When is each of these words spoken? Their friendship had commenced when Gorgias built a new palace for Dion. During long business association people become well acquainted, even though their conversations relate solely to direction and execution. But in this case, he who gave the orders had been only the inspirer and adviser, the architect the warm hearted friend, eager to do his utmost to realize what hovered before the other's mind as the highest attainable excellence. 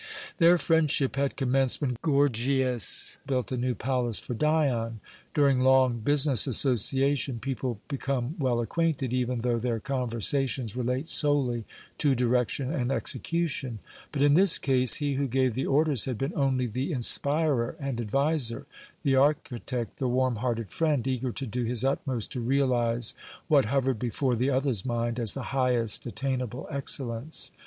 Their 0.39 0.57
friendship 0.57 1.15
had 1.15 1.35
commenced 1.37 1.79
when 1.79 1.95
Gorgias 2.01 3.17
built 3.27 3.51
a 3.51 3.55
new 3.55 3.75
palace 3.75 4.19
for 4.19 4.33
Dion. 4.33 4.99
During 5.35 5.59
long 5.59 5.99
business 5.99 6.47
association 6.47 7.37
people 7.37 7.79
become 7.87 8.33
well 8.39 8.61
acquainted, 8.61 9.13
even 9.13 9.41
though 9.41 9.59
their 9.59 9.79
conversations 9.79 10.75
relate 10.75 11.07
solely 11.07 11.65
to 11.99 12.15
direction 12.15 12.73
and 12.73 12.91
execution. 12.91 13.77
But 14.11 14.23
in 14.23 14.33
this 14.33 14.57
case, 14.57 14.95
he 14.95 15.13
who 15.13 15.27
gave 15.27 15.53
the 15.53 15.67
orders 15.67 16.05
had 16.05 16.17
been 16.17 16.33
only 16.35 16.65
the 16.65 16.91
inspirer 16.93 17.75
and 17.79 18.01
adviser, 18.01 18.65
the 19.03 19.13
architect 19.17 19.97
the 19.97 20.07
warm 20.07 20.37
hearted 20.37 20.71
friend, 20.71 21.05
eager 21.05 21.31
to 21.33 21.45
do 21.45 21.63
his 21.63 21.83
utmost 21.83 22.31
to 22.31 22.41
realize 22.41 23.13
what 23.47 23.65
hovered 23.65 23.99
before 23.99 24.35
the 24.35 24.49
other's 24.49 24.83
mind 24.83 25.19
as 25.19 25.35
the 25.35 25.43
highest 25.53 26.07
attainable 26.07 26.67
excellence. 26.71 27.51